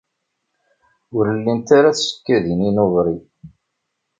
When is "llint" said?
1.37-1.69